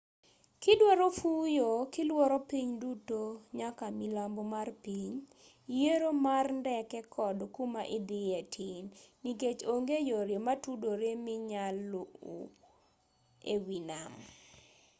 kidwaro 0.61 1.07
fuyo 1.19 1.69
kiluoro 1.93 2.37
piny 2.49 2.71
duto 2.81 3.21
nyaka 3.59 3.85
milambo 3.99 4.41
mar 4.53 4.67
piny 4.85 5.15
yiero 5.75 6.09
mar 6.25 6.45
ndeke 6.61 6.99
kod 7.15 7.37
kumaidhiye 7.55 8.39
tin 8.53 8.83
nikech 9.23 9.61
onge 9.73 9.97
yore 10.09 10.37
matudore 10.45 11.09
minyal 11.25 11.75
lu 11.91 12.03
ewii 13.53 13.83
nam 13.89 14.13